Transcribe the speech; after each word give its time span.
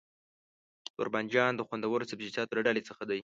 توربانجان 0.95 1.51
د 1.55 1.61
خوندورو 1.67 2.09
سبزيجاتو 2.11 2.55
له 2.57 2.61
ډلې 2.67 2.81
څخه 2.89 3.03
دی. 3.09 3.19